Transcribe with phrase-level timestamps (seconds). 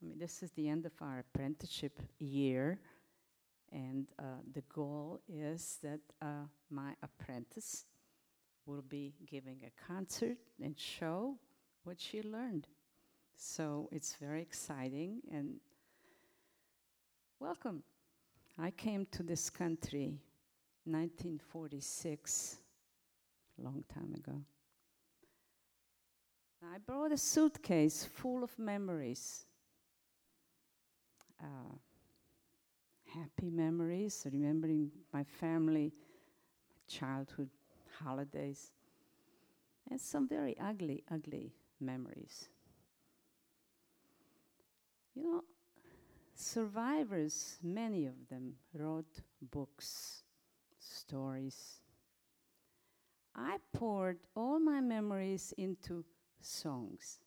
[0.00, 2.80] I mean, this is the end of our apprenticeship year,
[3.70, 4.22] and uh,
[4.54, 7.84] the goal is that uh, my apprentice
[8.64, 11.36] will be giving a concert and show
[11.84, 12.66] what she learned.
[13.36, 15.56] So it's very exciting and
[17.38, 17.82] welcome.
[18.58, 20.18] I came to this country
[20.84, 22.56] 1946,
[23.58, 24.40] a long time ago.
[26.62, 29.46] I brought a suitcase full of memories.
[31.42, 31.74] Uh,
[33.14, 35.92] happy memories, remembering my family,
[36.72, 37.50] my childhood
[38.02, 38.72] holidays,
[39.90, 42.48] and some very ugly, ugly memories.
[45.14, 45.44] You know,
[46.34, 50.24] survivors, many of them, wrote books,
[50.78, 51.80] stories.
[53.34, 56.04] I poured all my memories into
[56.40, 57.18] songs.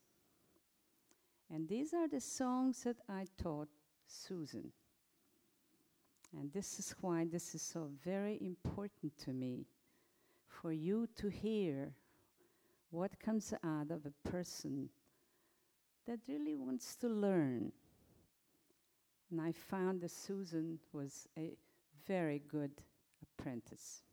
[1.50, 3.70] And these are the songs that I taught
[4.14, 4.72] Susan.
[6.38, 9.66] And this is why this is so very important to me
[10.48, 11.94] for you to hear
[12.90, 14.90] what comes out of a person
[16.08, 17.72] that really wants to learn.
[19.32, 21.54] And I found that Susan was a
[22.08, 22.72] very good
[23.22, 24.04] apprentice.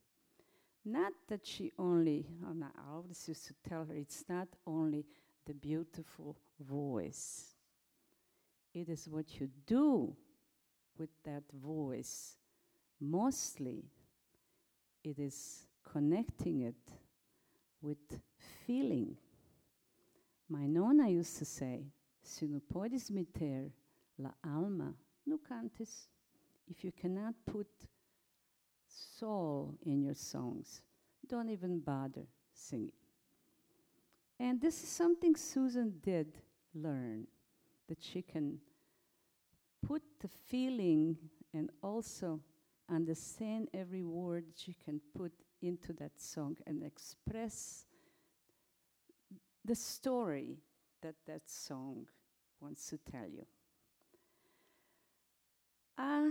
[0.85, 5.05] Not that she only, oh, I always used to tell her, it's not only
[5.47, 7.55] the beautiful voice,
[8.75, 10.15] it is what you do
[10.99, 12.37] with that voice.
[13.01, 13.85] Mostly,
[15.03, 16.93] it is connecting it
[17.81, 18.21] with
[18.67, 19.17] feeling.
[20.49, 21.87] My nona used to say,
[22.23, 23.71] se não podes meter
[24.19, 24.95] la alma,
[25.27, 26.09] no cantes.
[26.69, 27.67] If you cannot put
[29.21, 30.83] soul in your songs.
[31.29, 32.93] Don't even bother singing.
[34.39, 36.39] And this is something Susan did
[36.75, 37.27] learn
[37.91, 38.59] that she can
[39.85, 41.17] put the feeling
[41.53, 42.39] and also
[42.89, 47.87] understand every word she can put into that song and express
[49.65, 50.59] the story
[51.03, 52.07] that that song
[52.61, 53.45] wants to tell you.
[55.99, 56.31] Uh,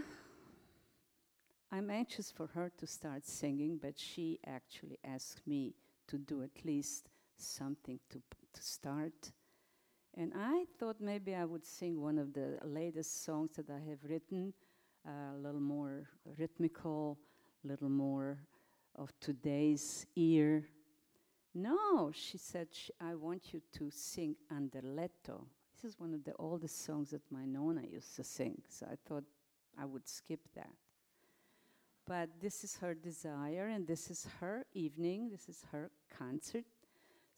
[1.74, 5.76] I'm anxious for her to start singing, but she actually asked me
[6.08, 8.22] to do at least something to,
[8.54, 9.32] to start.
[10.20, 14.00] And I thought maybe I would sing one of the latest songs that I have
[14.04, 14.54] written,
[15.08, 17.18] uh, a little more rhythmical,
[17.64, 18.38] a little more
[18.96, 20.68] of today's ear.
[21.56, 22.68] No, she said,
[23.00, 25.46] I want you to sing Anderleto.
[25.74, 28.96] This is one of the oldest songs that my nona used to sing, so I
[29.08, 29.24] thought
[29.82, 30.74] I would skip that.
[32.06, 36.66] But this is her desire, and this is her evening, this is her concert.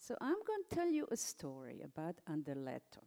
[0.01, 3.05] So I'm going to tell you a story about Anderleto.